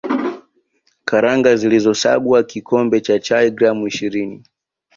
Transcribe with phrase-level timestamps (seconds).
[1.05, 4.43] Karanga zilizosagwa kikombe cha chai gram ishirini